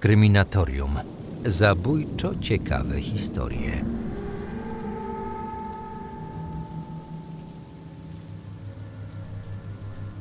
[0.00, 0.90] Kryminatorium.
[1.46, 3.84] Zabójczo ciekawe historie.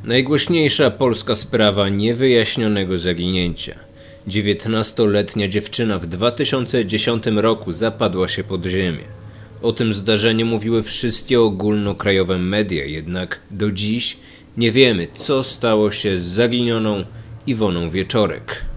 [0.03, 3.75] Najgłośniejsza polska sprawa niewyjaśnionego zaginięcia.
[4.27, 9.03] 19-letnia dziewczyna w 2010 roku zapadła się pod ziemię.
[9.61, 14.17] O tym zdarzeniu mówiły wszystkie ogólnokrajowe media, jednak do dziś
[14.57, 17.03] nie wiemy, co stało się z zaginioną
[17.47, 18.68] Iwoną Wieczorek.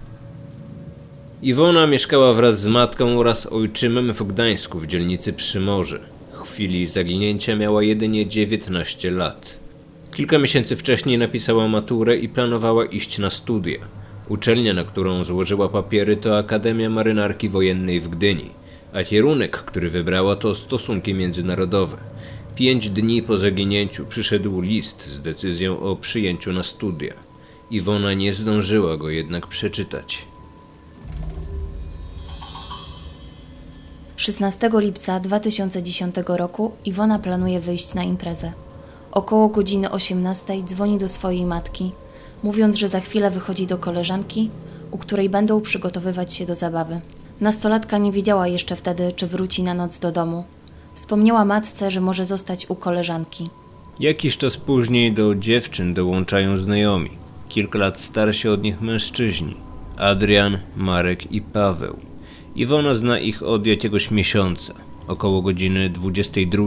[1.43, 5.99] Iwona mieszkała wraz z matką oraz ojczymem w Gdańsku w dzielnicy Przymorze.
[6.33, 9.59] W chwili zaginięcia miała jedynie 19 lat.
[10.15, 13.77] Kilka miesięcy wcześniej napisała maturę i planowała iść na studia.
[14.29, 18.49] Uczelnia, na którą złożyła papiery, to Akademia Marynarki Wojennej w Gdyni,
[18.93, 21.97] a kierunek, który wybrała, to stosunki międzynarodowe.
[22.55, 27.13] Pięć dni po zaginięciu przyszedł list z decyzją o przyjęciu na studia.
[27.71, 30.32] Iwona nie zdążyła go jednak przeczytać.
[34.23, 38.51] 16 lipca 2010 roku Iwona planuje wyjść na imprezę.
[39.11, 41.91] Około godziny 18 dzwoni do swojej matki,
[42.43, 44.49] mówiąc, że za chwilę wychodzi do koleżanki,
[44.91, 47.01] u której będą przygotowywać się do zabawy.
[47.41, 50.43] Nastolatka nie wiedziała jeszcze wtedy, czy wróci na noc do domu.
[50.93, 53.49] Wspomniała matce, że może zostać u koleżanki.
[53.99, 57.11] Jakiś czas później do dziewczyn dołączają znajomi,
[57.49, 59.55] kilka lat starsi od nich mężczyźni
[59.97, 62.12] Adrian, Marek i Paweł.
[62.55, 64.73] Iwona zna ich od jakiegoś miesiąca.
[65.07, 66.63] Około godziny 22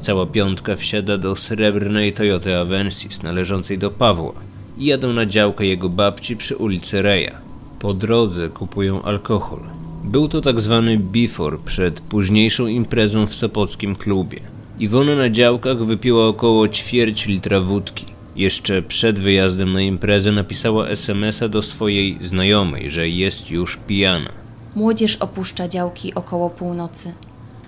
[0.00, 4.32] cała piątka wsiada do srebrnej Toyota Avensis należącej do Pawła
[4.78, 7.38] i jadą na działkę jego babci przy ulicy Reja.
[7.78, 9.60] Po drodze kupują alkohol.
[10.04, 14.40] Był to tak zwany before przed późniejszą imprezą w sopockim klubie.
[14.78, 18.04] Iwona na działkach wypiła około ćwierć litra wódki.
[18.36, 24.45] Jeszcze przed wyjazdem na imprezę napisała SMS-a do swojej znajomej, że jest już pijana.
[24.76, 27.12] Młodzież opuszcza działki około północy.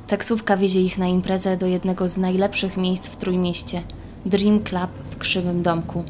[0.07, 3.83] Taksówka wiezie ich na imprezę do jednego z najlepszych miejsc w Trójmieście
[4.27, 6.05] Dream Club w Krzywym Domku.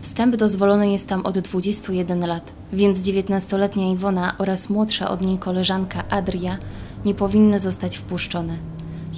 [0.00, 6.04] Wstęp dozwolony jest tam od 21 lat, więc 19-letnia Iwona oraz młodsza od niej koleżanka
[6.10, 6.58] Adria
[7.04, 8.56] nie powinny zostać wpuszczone.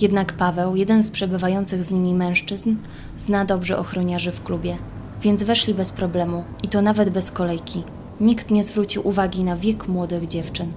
[0.00, 2.76] Jednak Paweł, jeden z przebywających z nimi mężczyzn,
[3.18, 4.76] zna dobrze ochroniarzy w klubie,
[5.22, 7.82] więc weszli bez problemu i to nawet bez kolejki.
[8.20, 10.72] Nikt nie zwrócił uwagi na wiek młodych dziewczyn.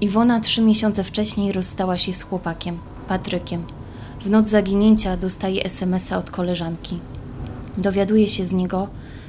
[0.00, 3.64] Iwona trzy miesiące wcześniej rozstała się z chłopakiem, Patrykiem.
[4.20, 6.98] W noc zaginięcia dostaje SMS-a od koleżanki.
[7.78, 8.88] Dowiaduje się z niego,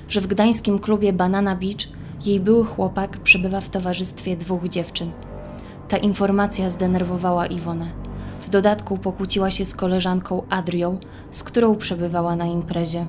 [0.09, 1.88] że w gdańskim klubie Banana Beach
[2.25, 5.11] jej były chłopak przebywa w towarzystwie dwóch dziewczyn.
[5.88, 7.91] Ta informacja zdenerwowała Iwonę.
[8.41, 10.97] W dodatku pokłóciła się z koleżanką Adrią,
[11.31, 13.06] z którą przebywała na imprezie.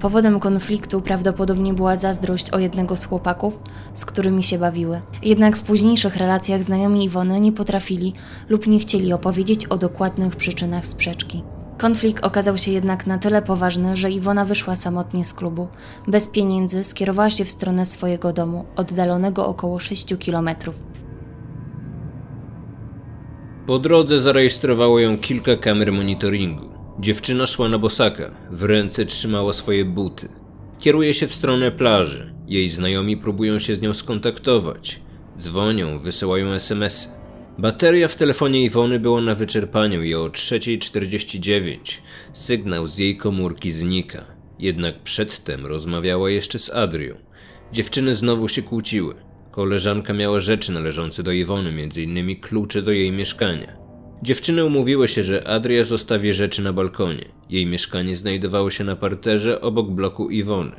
[0.00, 3.58] Powodem konfliktu prawdopodobnie była zazdrość o jednego z chłopaków,
[3.94, 5.00] z którymi się bawiły.
[5.22, 8.12] Jednak w późniejszych relacjach znajomi Iwony nie potrafili
[8.48, 11.42] lub nie chcieli opowiedzieć o dokładnych przyczynach sprzeczki.
[11.78, 15.68] Konflikt okazał się jednak na tyle poważny, że Iwona wyszła samotnie z klubu.
[16.08, 20.74] Bez pieniędzy skierowała się w stronę swojego domu, oddalonego około 6 kilometrów.
[23.66, 26.67] Po drodze zarejestrowało ją kilka kamer monitoringu.
[27.00, 30.28] Dziewczyna szła na bosaka, w ręce trzymała swoje buty.
[30.78, 32.34] Kieruje się w stronę plaży.
[32.46, 35.00] Jej znajomi próbują się z nią skontaktować.
[35.38, 37.08] Dzwonią, wysyłają SMS-y.
[37.58, 41.76] Bateria w telefonie Iwony była na wyczerpaniu i o 3.49
[42.32, 44.24] sygnał z jej komórki znika.
[44.58, 47.14] Jednak przedtem rozmawiała jeszcze z Adrią.
[47.72, 49.14] Dziewczyny znowu się kłóciły.
[49.50, 52.40] Koleżanka miała rzeczy należące do Iwony, m.in.
[52.40, 53.87] klucze do jej mieszkania.
[54.22, 57.24] Dziewczyny umówiły się, że Adria zostawi rzeczy na balkonie.
[57.50, 60.76] Jej mieszkanie znajdowało się na parterze obok bloku Iwony.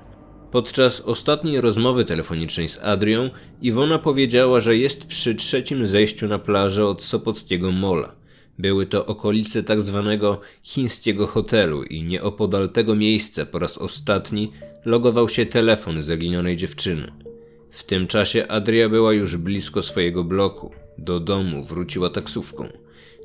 [0.52, 3.30] Podczas ostatniej rozmowy telefonicznej z Adrią,
[3.62, 8.16] Iwona powiedziała, że jest przy trzecim zejściu na plażę od Sopockiego Mola.
[8.60, 14.52] Były to okolice tak zwanego chińskiego hotelu i nieopodal tego miejsca po raz ostatni
[14.86, 17.12] logował się telefon zaginionej dziewczyny.
[17.72, 20.72] W tym czasie Adria była już blisko swojego bloku.
[20.97, 22.70] Do domu wróciła taksówką.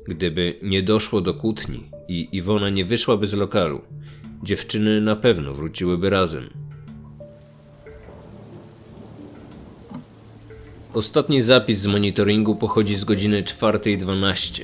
[0.07, 3.81] Gdyby nie doszło do kłótni i Iwona nie wyszłaby z lokalu,
[4.43, 6.49] dziewczyny na pewno wróciłyby razem.
[10.93, 14.63] Ostatni zapis z monitoringu pochodzi z godziny 4.12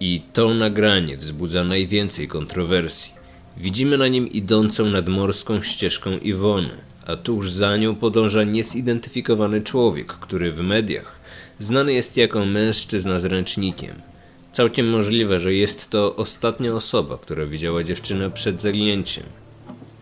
[0.00, 3.12] i to nagranie wzbudza najwięcej kontrowersji.
[3.56, 10.52] Widzimy na nim idącą nadmorską ścieżką Iwonę, a tuż za nią podąża niezidentyfikowany człowiek, który
[10.52, 11.20] w mediach
[11.58, 14.09] znany jest jako mężczyzna z ręcznikiem.
[14.52, 19.24] Całkiem możliwe, że jest to ostatnia osoba, która widziała dziewczynę przed zaginięciem.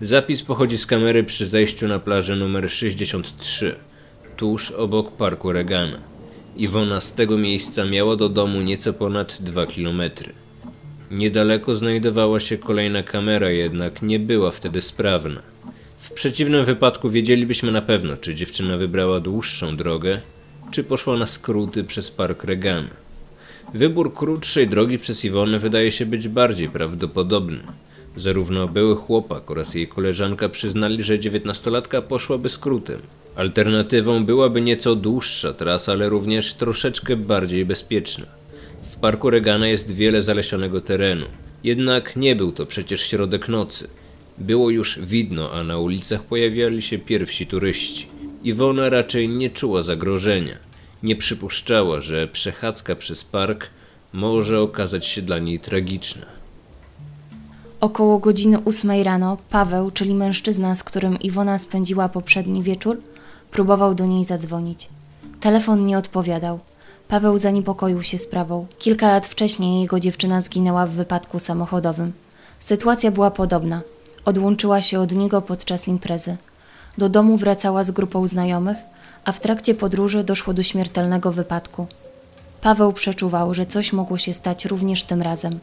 [0.00, 3.76] Zapis pochodzi z kamery przy zejściu na plażę numer 63.
[4.36, 5.98] tuż obok parku Regana.
[6.56, 10.32] Iwona z tego miejsca miała do domu nieco ponad 2 kilometry.
[11.10, 15.42] Niedaleko znajdowała się kolejna kamera, jednak nie była wtedy sprawna.
[15.98, 20.20] W przeciwnym wypadku wiedzielibyśmy na pewno, czy dziewczyna wybrała dłuższą drogę,
[20.70, 23.07] czy poszła na skróty przez park Regana.
[23.74, 27.58] Wybór krótszej drogi przez Iwonę wydaje się być bardziej prawdopodobny.
[28.16, 33.00] Zarówno były chłopak oraz jej koleżanka przyznali, że dziewiętnastolatka poszłaby skrótem.
[33.36, 38.26] Alternatywą byłaby nieco dłuższa trasa, ale również troszeczkę bardziej bezpieczna.
[38.82, 41.26] W parku Regana jest wiele zalesionego terenu,
[41.64, 43.88] jednak nie był to przecież środek nocy.
[44.38, 48.06] Było już widno, a na ulicach pojawiali się pierwsi turyści.
[48.44, 50.67] Iwona raczej nie czuła zagrożenia.
[51.02, 53.66] Nie przypuszczała, że przechadzka przez park
[54.12, 56.26] może okazać się dla niej tragiczna.
[57.80, 63.00] Około godziny ósmej rano Paweł, czyli mężczyzna, z którym Iwona spędziła poprzedni wieczór,
[63.50, 64.88] próbował do niej zadzwonić.
[65.40, 66.58] Telefon nie odpowiadał.
[67.08, 68.66] Paweł zaniepokoił się sprawą.
[68.78, 72.12] Kilka lat wcześniej jego dziewczyna zginęła w wypadku samochodowym.
[72.58, 73.80] Sytuacja była podobna.
[74.24, 76.36] Odłączyła się od niego podczas imprezy.
[76.98, 78.76] Do domu wracała z grupą znajomych,
[79.24, 81.86] a w trakcie podróży doszło do śmiertelnego wypadku.
[82.60, 85.58] Paweł przeczuwał, że coś mogło się stać również tym razem.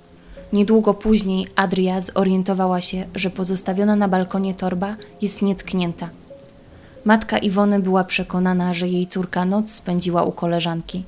[0.53, 6.09] Niedługo później Adria zorientowała się, że pozostawiona na balkonie torba jest nietknięta.
[7.05, 11.03] Matka Iwony była przekonana, że jej córka noc spędziła u koleżanki.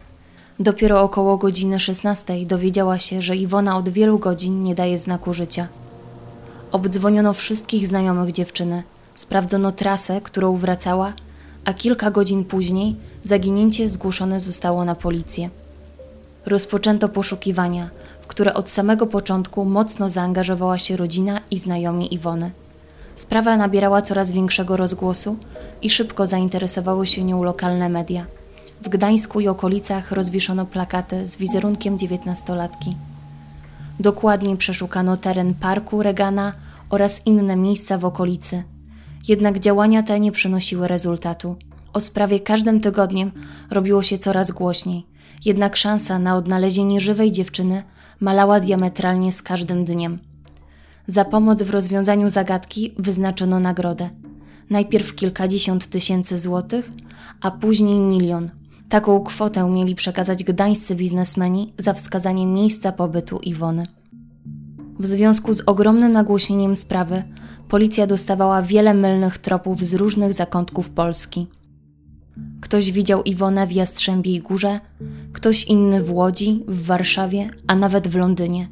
[0.60, 5.68] Dopiero około godziny 16 dowiedziała się, że Iwona od wielu godzin nie daje znaku życia.
[6.72, 8.84] Obdzwoniono wszystkich znajomych dziewczyny,
[9.16, 11.14] sprawdzono trasę, którą wracała,
[11.68, 15.50] a kilka godzin później zaginięcie zgłoszone zostało na policję.
[16.46, 17.90] Rozpoczęto poszukiwania,
[18.22, 22.52] w które od samego początku mocno zaangażowała się rodzina i znajomi Iwony.
[23.16, 25.36] Sprawa nabierała coraz większego rozgłosu
[25.82, 28.26] i szybko zainteresowały się nią lokalne media.
[28.82, 32.96] W Gdańsku i okolicach rozwieszono plakaty z wizerunkiem dziewiętnastolatki.
[34.00, 36.54] Dokładnie przeszukano teren parku Regana
[36.90, 38.64] oraz inne miejsca w okolicy.
[39.28, 41.56] Jednak działania te nie przynosiły rezultatu.
[41.94, 43.32] O sprawie każdym tygodniem
[43.72, 45.06] robiło się coraz głośniej,
[45.46, 47.84] jednak szansa na odnalezienie żywej dziewczyny
[48.20, 50.20] malała diametralnie z każdym dniem.
[51.08, 54.10] Za pomoc w rozwiązaniu zagadki wyznaczono nagrodę.
[54.70, 56.90] Najpierw kilkadziesiąt tysięcy złotych,
[57.42, 58.50] a później milion.
[58.90, 63.97] Taką kwotę mieli przekazać gdańscy biznesmeni za wskazanie miejsca pobytu Iwony.
[65.00, 67.24] W związku z ogromnym nagłośnieniem sprawy,
[67.70, 71.48] policja dostawała wiele mylnych tropów z różnych zakątków Polski.
[72.62, 74.80] Ktoś widział Iwonę w Jastrzębiej Górze,
[75.34, 78.70] ktoś inny w Łodzi, w Warszawie, a nawet w Londynie.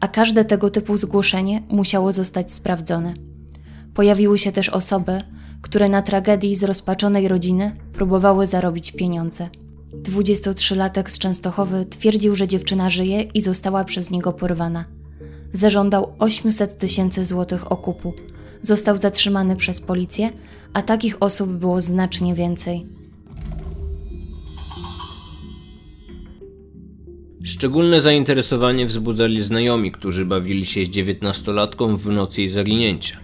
[0.00, 3.14] A każde tego typu zgłoszenie musiało zostać sprawdzone.
[3.94, 5.18] Pojawiły się też osoby,
[5.62, 9.48] które na tragedii zrozpaczonej rodziny próbowały zarobić pieniądze.
[10.02, 14.84] 23-latek z Częstochowy twierdził, że dziewczyna żyje i została przez niego porwana.
[15.52, 18.14] Zażądał 800 tysięcy złotych okupu.
[18.62, 20.30] Został zatrzymany przez policję,
[20.72, 22.86] a takich osób było znacznie więcej.
[27.44, 33.20] Szczególne zainteresowanie wzbudzali znajomi, którzy bawili się z dziewiętnastolatką w nocy jej zaginięcia.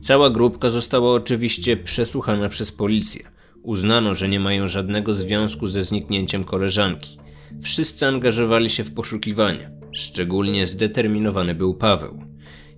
[0.00, 3.30] Cała grupka została oczywiście przesłuchana przez policję.
[3.62, 7.18] Uznano, że nie mają żadnego związku ze zniknięciem koleżanki.
[7.62, 9.77] Wszyscy angażowali się w poszukiwania.
[9.92, 12.24] Szczególnie zdeterminowany był Paweł.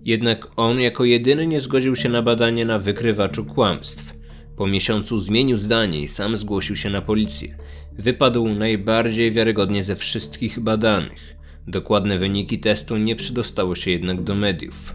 [0.05, 4.15] Jednak on jako jedyny nie zgodził się na badanie na wykrywaczu kłamstw.
[4.57, 7.57] Po miesiącu zmienił zdanie i sam zgłosił się na policję.
[7.99, 11.37] Wypadł najbardziej wiarygodnie ze wszystkich badanych.
[11.67, 14.95] Dokładne wyniki testu nie przydostały się jednak do mediów.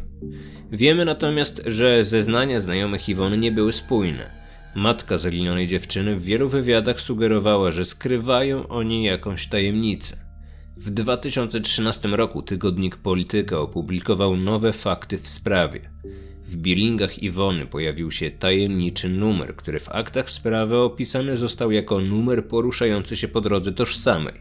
[0.72, 4.30] Wiemy natomiast, że zeznania znajomych Iwony nie były spójne.
[4.76, 10.25] Matka zaginionej dziewczyny w wielu wywiadach sugerowała, że skrywają oni jakąś tajemnicę.
[10.78, 15.80] W 2013 roku tygodnik Polityka opublikował nowe fakty w sprawie.
[16.46, 22.48] W billingach Iwony pojawił się tajemniczy numer, który w aktach sprawy opisany został jako numer
[22.48, 24.34] poruszający się po drodze tożsamej.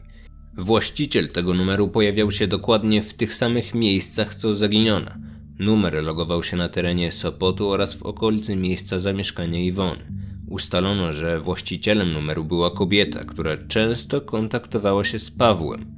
[0.57, 5.19] Właściciel tego numeru pojawiał się dokładnie w tych samych miejscach co zaginiona.
[5.59, 10.07] Numer logował się na terenie Sopotu oraz w okolicy miejsca zamieszkania Iwony.
[10.49, 15.94] Ustalono, że właścicielem numeru była kobieta, która często kontaktowała się z Pawłem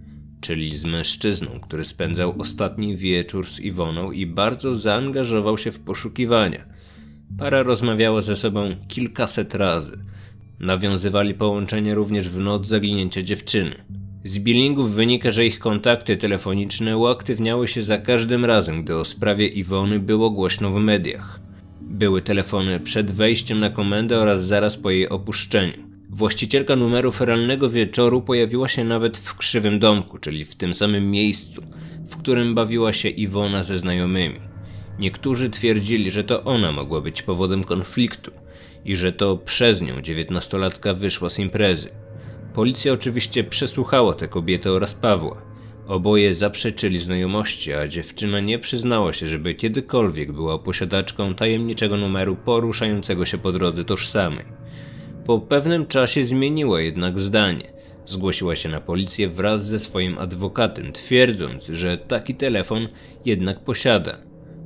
[0.47, 6.65] czyli z mężczyzną, który spędzał ostatni wieczór z Iwoną i bardzo zaangażował się w poszukiwania.
[7.39, 9.99] Para rozmawiała ze sobą kilkaset razy.
[10.61, 13.75] Nawiązywali połączenie również w noc zaginięcia dziewczyny.
[14.25, 19.49] Z billingów wynika, że ich kontakty telefoniczne uaktywniały się za każdym razem, gdy o sprawie
[19.49, 21.41] Iwony było głośno w mediach.
[21.81, 25.96] Były telefony przed wejściem na komendę oraz zaraz po jej opuszczeniu.
[26.17, 31.63] Właścicielka numeru feralnego wieczoru pojawiła się nawet w krzywym domku, czyli w tym samym miejscu,
[32.09, 34.41] w którym bawiła się Iwona ze znajomymi.
[34.99, 38.31] Niektórzy twierdzili, że to ona mogła być powodem konfliktu
[38.85, 41.89] i że to przez nią dziewiętnastolatka wyszła z imprezy.
[42.55, 45.43] Policja oczywiście przesłuchała tę kobietę oraz Pawła.
[45.87, 53.27] Oboje zaprzeczyli znajomości, a dziewczyna nie przyznała się, żeby kiedykolwiek była posiadaczką tajemniczego numeru poruszającego
[53.27, 54.66] się po drodze tożsamej.
[55.27, 57.73] Po pewnym czasie zmieniła jednak zdanie.
[58.07, 62.89] Zgłosiła się na policję wraz ze swoim adwokatem, twierdząc, że taki telefon
[63.25, 64.19] jednak posiada.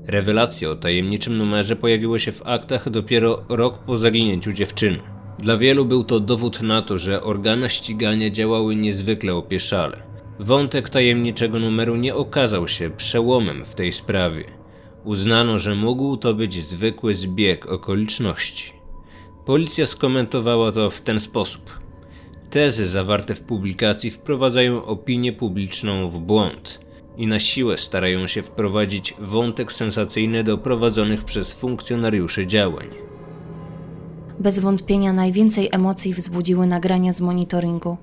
[0.07, 4.99] Rewelacje o tajemniczym numerze pojawiły się w aktach dopiero rok po zaginięciu dziewczyny.
[5.39, 10.03] Dla wielu był to dowód na to, że organy ścigania działały niezwykle opieszale.
[10.41, 14.45] Wątek tajemniczego numeru nie okazał się przełomem w tej sprawie.
[15.05, 18.80] Uznano, że mógł to być zwykły zbieg okoliczności.
[19.51, 21.81] Policja skomentowała to w ten sposób.
[22.51, 26.81] Tezy zawarte w publikacji wprowadzają opinię publiczną w błąd
[27.17, 32.87] i na siłę starają się wprowadzić wątek sensacyjny do prowadzonych przez funkcjonariuszy działań.
[34.39, 37.97] Bez wątpienia najwięcej emocji wzbudziły nagrania z monitoringu,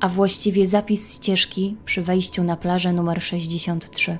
[0.00, 4.18] a właściwie zapis ścieżki przy wejściu na plażę numer 63.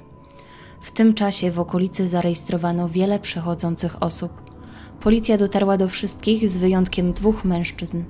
[0.82, 4.51] W tym czasie w okolicy zarejestrowano wiele przechodzących osób.
[5.02, 8.04] Policja dotarła do wszystkich z wyjątkiem dwóch mężczyzn.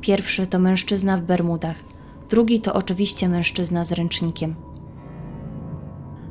[0.00, 1.76] Pierwszy to mężczyzna w Bermudach,
[2.30, 4.54] drugi to oczywiście mężczyzna z ręcznikiem.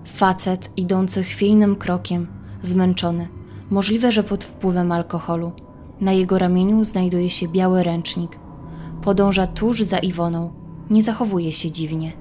[0.06, 2.28] Facet idący chwiejnym krokiem,
[2.62, 3.28] zmęczony,
[3.70, 5.52] możliwe, że pod wpływem alkoholu.
[6.02, 8.40] Na jego ramieniu znajduje się biały ręcznik.
[9.02, 10.54] Podąża tuż za Iwoną.
[10.90, 12.12] Nie zachowuje się dziwnie.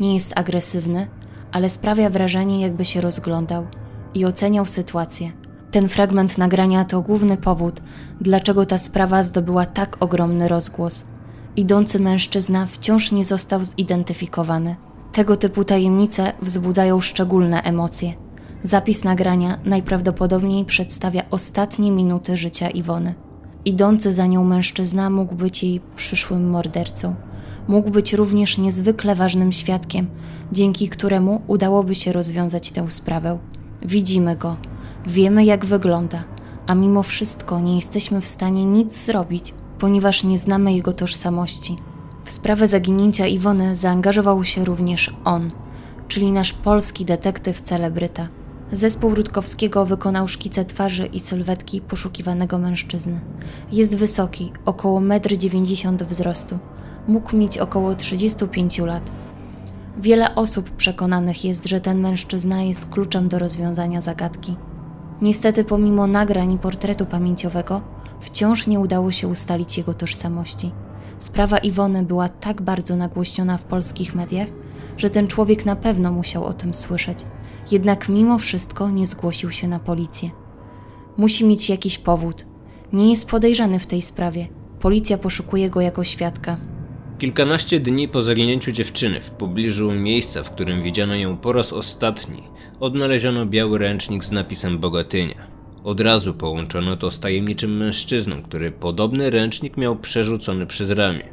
[0.00, 1.08] Nie jest agresywny,
[1.52, 3.66] ale sprawia wrażenie, jakby się rozglądał
[4.14, 5.47] i oceniał sytuację.
[5.70, 7.80] Ten fragment nagrania to główny powód,
[8.20, 11.04] dlaczego ta sprawa zdobyła tak ogromny rozgłos.
[11.56, 14.76] Idący mężczyzna wciąż nie został zidentyfikowany.
[15.12, 18.12] Tego typu tajemnice wzbudzają szczególne emocje.
[18.62, 23.14] Zapis nagrania najprawdopodobniej przedstawia ostatnie minuty życia Iwony.
[23.64, 27.14] Idący za nią mężczyzna mógł być jej przyszłym mordercą.
[27.68, 30.06] Mógł być również niezwykle ważnym świadkiem,
[30.52, 33.38] dzięki któremu udałoby się rozwiązać tę sprawę.
[33.82, 34.56] Widzimy go,
[35.06, 36.24] wiemy jak wygląda,
[36.66, 41.76] a mimo wszystko nie jesteśmy w stanie nic zrobić, ponieważ nie znamy jego tożsamości.
[42.24, 45.50] W sprawę zaginięcia Iwony zaangażował się również on,
[46.08, 48.28] czyli nasz polski detektyw celebryta.
[48.72, 53.20] Zespół Rutkowskiego wykonał szkice twarzy i sylwetki poszukiwanego mężczyzny.
[53.72, 56.58] Jest wysoki, około 1,90 m wzrostu.
[57.06, 59.10] Mógł mieć około 35 lat.
[59.98, 64.56] Wiele osób przekonanych jest, że ten mężczyzna jest kluczem do rozwiązania zagadki.
[65.22, 67.80] Niestety, pomimo nagrań i portretu pamięciowego,
[68.20, 70.70] wciąż nie udało się ustalić jego tożsamości.
[71.18, 74.48] Sprawa Iwony była tak bardzo nagłośniona w polskich mediach,
[74.96, 77.18] że ten człowiek na pewno musiał o tym słyszeć.
[77.70, 80.30] Jednak mimo wszystko nie zgłosił się na policję.
[81.16, 82.46] Musi mieć jakiś powód.
[82.92, 84.48] Nie jest podejrzany w tej sprawie.
[84.80, 86.56] Policja poszukuje go jako świadka.
[87.18, 92.42] Kilkanaście dni po zaginięciu dziewczyny w pobliżu miejsca, w którym widziano ją po raz ostatni,
[92.80, 95.46] odnaleziono biały ręcznik z napisem Bogatynia.
[95.84, 101.28] Od razu połączono to z tajemniczym mężczyzną, który podobny ręcznik miał przerzucony przez ramię.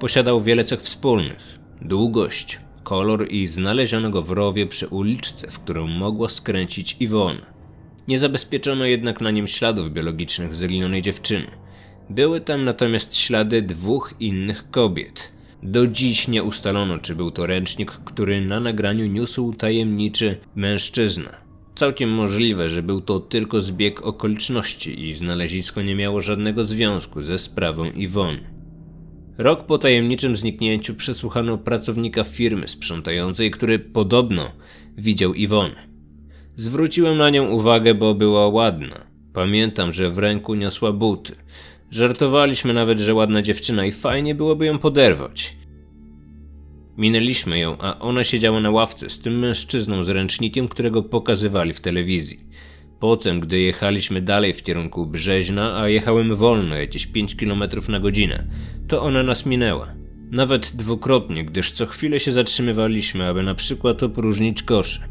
[0.00, 5.86] Posiadał wiele cech wspólnych: długość, kolor i znaleziono go w rowie przy uliczce, w którą
[5.86, 7.46] mogła skręcić Iwona.
[8.08, 11.46] Nie zabezpieczono jednak na nim śladów biologicznych zaginionej dziewczyny.
[12.10, 15.31] Były tam natomiast ślady dwóch innych kobiet.
[15.62, 21.30] Do dziś nie ustalono, czy był to ręcznik, który na nagraniu niósł tajemniczy mężczyzna.
[21.74, 27.38] Całkiem możliwe, że był to tylko zbieg okoliczności i znalezisko nie miało żadnego związku ze
[27.38, 28.50] sprawą Iwony.
[29.38, 34.52] Rok po tajemniczym zniknięciu przesłuchano pracownika firmy sprzątającej, który podobno
[34.96, 35.88] widział Iwonę.
[36.56, 39.06] Zwróciłem na nią uwagę, bo była ładna.
[39.32, 41.36] Pamiętam, że w ręku niosła buty.
[41.92, 45.56] Żartowaliśmy nawet, że ładna dziewczyna i fajnie byłoby ją poderwać.
[46.96, 51.80] Minęliśmy ją, a ona siedziała na ławce z tym mężczyzną z ręcznikiem, którego pokazywali w
[51.80, 52.38] telewizji.
[53.00, 58.46] Potem, gdy jechaliśmy dalej w kierunku Brzeźna, a jechałem wolno, jakieś 5 km na godzinę,
[58.88, 59.94] to ona nas minęła.
[60.30, 65.08] Nawet dwukrotnie, gdyż co chwilę się zatrzymywaliśmy, aby na przykład opróżnić kosze.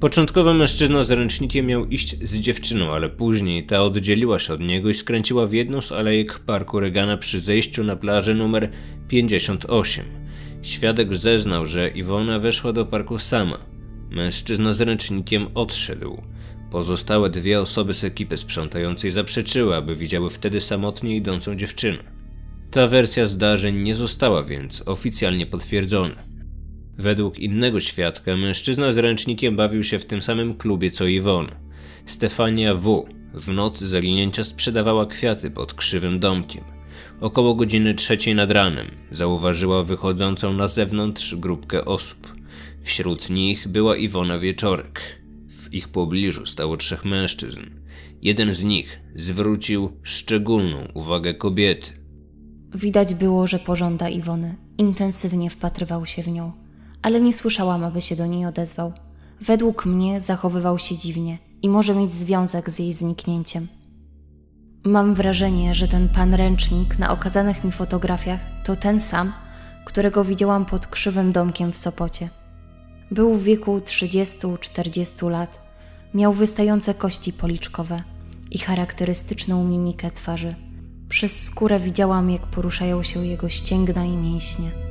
[0.00, 4.90] Początkowo mężczyzna z ręcznikiem miał iść z dziewczyną, ale później ta oddzieliła się od niego
[4.90, 8.70] i skręciła w jedną z alejek parku Regana przy zejściu na plażę numer
[9.08, 10.04] 58.
[10.62, 13.58] Świadek zeznał, że Iwona weszła do parku sama.
[14.10, 16.22] Mężczyzna z ręcznikiem odszedł.
[16.70, 21.98] Pozostałe dwie osoby z ekipy sprzątającej zaprzeczyły, aby widziały wtedy samotnie idącą dziewczynę.
[22.70, 26.14] Ta wersja zdarzeń nie została więc oficjalnie potwierdzona.
[27.00, 31.48] Według innego świadka mężczyzna z ręcznikiem bawił się w tym samym klubie co Iwon.
[32.06, 33.06] Stefania W.
[33.34, 36.64] w nocy zaginięcia sprzedawała kwiaty pod krzywym domkiem.
[37.20, 42.34] Około godziny trzeciej nad ranem zauważyła wychodzącą na zewnątrz grupkę osób.
[42.80, 45.00] Wśród nich była Iwona Wieczorek.
[45.48, 47.60] W ich pobliżu stało trzech mężczyzn.
[48.22, 51.90] Jeden z nich zwrócił szczególną uwagę kobiety.
[52.74, 54.54] Widać było, że pożąda Iwony.
[54.78, 56.52] Intensywnie wpatrywał się w nią,
[57.02, 58.92] ale nie słyszałam, aby się do niej odezwał.
[59.40, 63.66] Według mnie zachowywał się dziwnie i może mieć związek z jej zniknięciem.
[64.84, 69.32] Mam wrażenie, że ten pan ręcznik na okazanych mi fotografiach to ten sam,
[69.84, 72.28] którego widziałam pod krzywym domkiem w Sopocie.
[73.10, 75.60] Był w wieku 30-40 lat,
[76.14, 78.02] miał wystające kości policzkowe
[78.50, 80.54] i charakterystyczną mimikę twarzy.
[81.08, 84.89] Przez skórę widziałam, jak poruszają się jego ścięgna i mięśnie.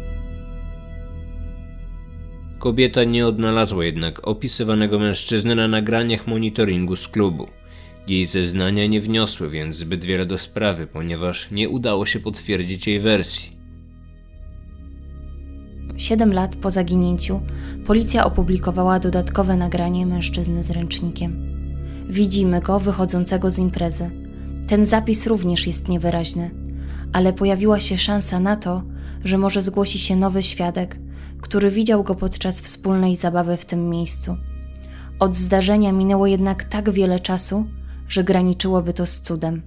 [2.59, 7.47] Kobieta nie odnalazła jednak opisywanego mężczyzny na nagraniach monitoringu z klubu.
[8.07, 12.99] Jej zeznania nie wniosły więc zbyt wiele do sprawy, ponieważ nie udało się potwierdzić jej
[12.99, 13.59] wersji.
[15.97, 17.41] Siedem lat po zaginięciu
[17.85, 21.59] policja opublikowała dodatkowe nagranie mężczyzny z ręcznikiem.
[22.09, 24.11] Widzimy go wychodzącego z imprezy.
[24.67, 26.51] Ten zapis również jest niewyraźny,
[27.13, 28.83] ale pojawiła się szansa na to,
[29.23, 30.99] że może zgłosi się nowy świadek,
[31.41, 34.37] który widział go podczas wspólnej zabawy w tym miejscu.
[35.19, 37.65] Od zdarzenia minęło jednak tak wiele czasu,
[38.07, 39.61] że graniczyłoby to z cudem.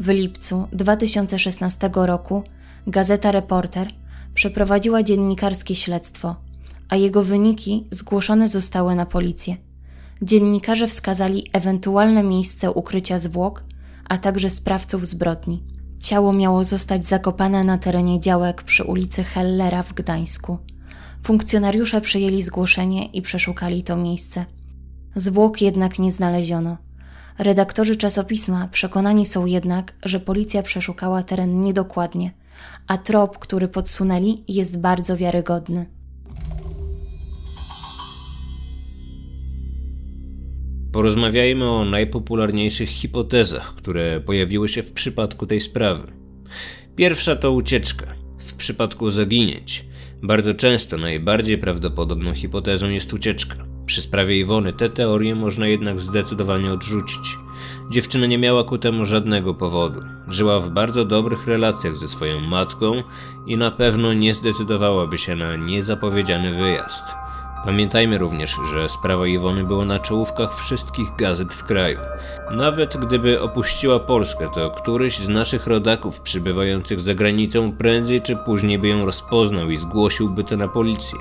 [0.00, 2.42] W lipcu 2016 roku
[2.86, 3.88] gazeta Reporter
[4.34, 6.36] przeprowadziła dziennikarskie śledztwo,
[6.88, 9.56] a jego wyniki zgłoszone zostały na policję.
[10.22, 13.64] Dziennikarze wskazali ewentualne miejsce ukrycia zwłok,
[14.08, 15.62] a także sprawców zbrodni.
[16.00, 20.58] Ciało miało zostać zakopane na terenie działek przy ulicy Hellera w Gdańsku.
[21.28, 24.44] Funkcjonariusze przyjęli zgłoszenie i przeszukali to miejsce.
[25.16, 26.76] Zwłok jednak nie znaleziono.
[27.38, 32.30] Redaktorzy czasopisma przekonani są jednak, że policja przeszukała teren niedokładnie,
[32.86, 35.86] a trop, który podsunęli, jest bardzo wiarygodny.
[40.92, 46.12] Porozmawiajmy o najpopularniejszych hipotezach, które pojawiły się w przypadku tej sprawy.
[46.96, 48.06] Pierwsza to ucieczka.
[48.38, 49.88] W przypadku zaginięć
[50.22, 53.54] bardzo często najbardziej prawdopodobną hipotezą jest ucieczka.
[53.86, 57.36] Przy sprawie Iwony tę teorię można jednak zdecydowanie odrzucić.
[57.90, 60.00] Dziewczyna nie miała ku temu żadnego powodu.
[60.28, 63.02] Żyła w bardzo dobrych relacjach ze swoją matką
[63.46, 67.04] i na pewno nie zdecydowałaby się na niezapowiedziany wyjazd.
[67.64, 71.98] Pamiętajmy również, że sprawa Iwony była na czołówkach wszystkich gazet w kraju.
[72.50, 78.78] Nawet gdyby opuściła Polskę, to któryś z naszych rodaków przybywających za granicą prędzej czy później
[78.78, 81.18] by ją rozpoznał i zgłosiłby to na policję.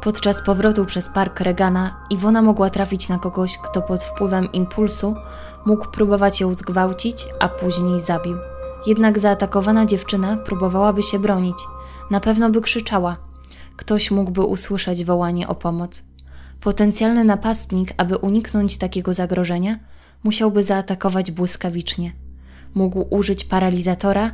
[0.00, 5.16] Podczas powrotu przez park Regana Iwona mogła trafić na kogoś, kto pod wpływem impulsu
[5.66, 8.36] mógł próbować ją zgwałcić, a później zabił.
[8.86, 11.58] Jednak zaatakowana dziewczyna próbowałaby się bronić.
[12.10, 13.27] Na pewno by krzyczała.
[13.78, 16.04] Ktoś mógłby usłyszeć wołanie o pomoc.
[16.60, 19.78] Potencjalny napastnik, aby uniknąć takiego zagrożenia,
[20.24, 22.12] musiałby zaatakować błyskawicznie.
[22.74, 24.32] Mógł użyć paralizatora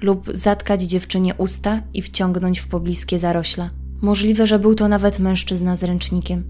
[0.00, 3.70] lub zatkać dziewczynie usta i wciągnąć w pobliskie zarośla.
[4.00, 6.44] Możliwe, że był to nawet mężczyzna z ręcznikiem.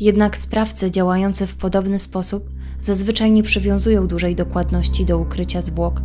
[0.00, 6.02] Jednak sprawcy działający w podobny sposób zazwyczaj nie przywiązują dużej dokładności do ukrycia zwłok.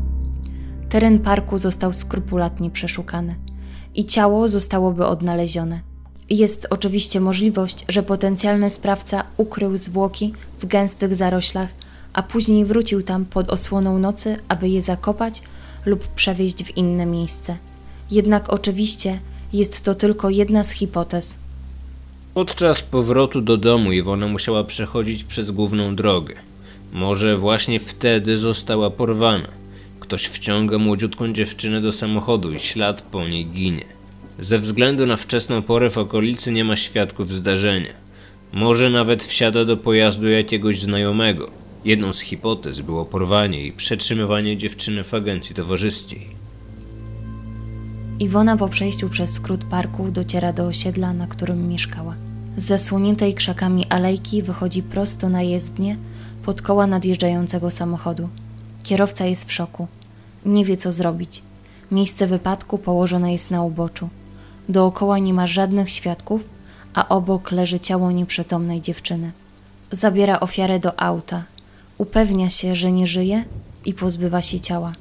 [0.89, 3.35] Teren parku został skrupulatnie przeszukany
[3.97, 5.81] i ciało zostałoby odnalezione.
[6.29, 11.69] Jest oczywiście możliwość, że potencjalny sprawca ukrył zwłoki w gęstych zaroślach,
[12.13, 15.41] a później wrócił tam pod osłoną nocy, aby je zakopać
[15.85, 17.57] lub przewieźć w inne miejsce.
[18.11, 19.19] Jednak oczywiście
[19.53, 21.39] jest to tylko jedna z hipotez.
[22.33, 26.35] Podczas powrotu do domu Iwona musiała przechodzić przez główną drogę.
[26.93, 29.47] Może właśnie wtedy została porwana.
[29.99, 33.85] Ktoś wciąga młodziutką dziewczynę do samochodu i ślad po niej ginie.
[34.39, 37.93] Ze względu na wczesną porę w okolicy nie ma świadków zdarzenia.
[38.53, 41.51] Może nawet wsiada do pojazdu jakiegoś znajomego.
[41.85, 46.27] Jedną z hipotez było porwanie i przetrzymywanie dziewczyny w agencji towarzyskiej.
[48.19, 52.15] Iwona po przejściu przez skrót parku dociera do osiedla, na którym mieszkała.
[52.57, 55.97] Z zasłoniętej krzakami alejki wychodzi prosto na jezdnię
[56.45, 58.29] pod koła nadjeżdżającego samochodu.
[58.87, 59.87] Kierowca jest w szoku.
[60.45, 61.41] Nie wie co zrobić.
[61.91, 64.09] Miejsce wypadku położone jest na uboczu.
[64.69, 66.41] Dookoła nie ma żadnych świadków,
[66.93, 69.31] a obok leży ciało nieprzytomnej dziewczyny.
[69.91, 71.43] Zabiera ofiarę do auta.
[71.97, 73.43] Upewnia się, że nie żyje
[73.85, 74.93] i pozbywa się ciała.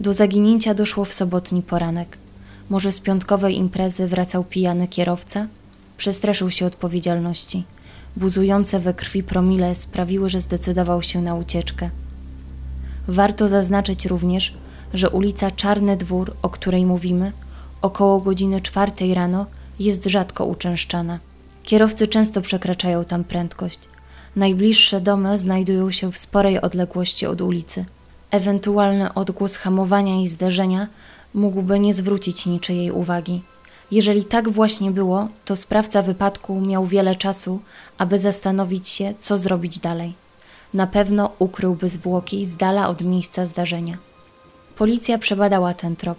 [0.00, 2.18] Do zaginięcia doszło w sobotni poranek.
[2.70, 5.46] Może z piątkowej imprezy wracał pijany kierowca?
[5.96, 7.64] Przestraszył się odpowiedzialności.
[8.16, 11.90] Buzujące we krwi promile sprawiły, że zdecydował się na ucieczkę.
[13.08, 14.54] Warto zaznaczyć również,
[14.94, 17.32] że ulica Czarny Dwór, o której mówimy,
[17.82, 19.46] około godziny czwartej rano
[19.78, 21.18] jest rzadko uczęszczana.
[21.62, 23.78] Kierowcy często przekraczają tam prędkość.
[24.36, 27.84] Najbliższe domy znajdują się w sporej odległości od ulicy.
[28.30, 30.86] Ewentualny odgłos hamowania i zderzenia
[31.34, 33.42] mógłby nie zwrócić niczyjej uwagi.
[33.90, 37.60] Jeżeli tak właśnie było, to sprawca wypadku miał wiele czasu,
[37.98, 40.21] aby zastanowić się, co zrobić dalej.
[40.74, 43.96] Na pewno ukryłby zwłoki z dala od miejsca zdarzenia.
[44.76, 46.18] Policja przebadała ten trop.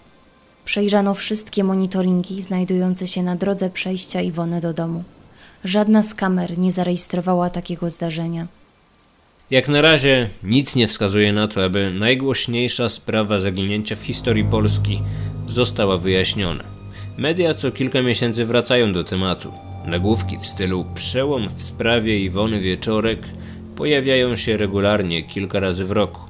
[0.65, 5.03] Przejrzano wszystkie monitoringi znajdujące się na drodze przejścia Iwony do domu.
[5.63, 8.47] Żadna z kamer nie zarejestrowała takiego zdarzenia.
[9.51, 15.01] Jak na razie nic nie wskazuje na to, aby najgłośniejsza sprawa zaginięcia w historii Polski
[15.47, 16.63] została wyjaśniona.
[17.17, 19.53] Media co kilka miesięcy wracają do tematu.
[19.85, 23.19] Nagłówki w stylu przełom w sprawie Iwony Wieczorek
[23.75, 26.21] pojawiają się regularnie kilka razy w roku.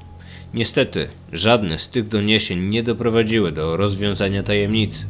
[0.54, 5.06] Niestety, żadne z tych doniesień nie doprowadziły do rozwiązania tajemnicy.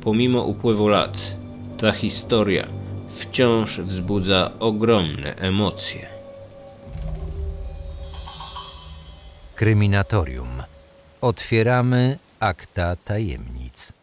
[0.00, 1.36] Pomimo upływu lat,
[1.78, 2.66] ta historia
[3.08, 6.06] wciąż wzbudza ogromne emocje.
[9.54, 10.62] Kryminatorium.
[11.20, 14.01] Otwieramy akta tajemnic.